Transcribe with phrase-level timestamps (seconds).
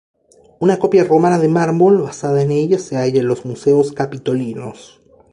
[0.59, 4.99] Una copia romana de mármol basada en ella se halla en los Museos Capitolinos.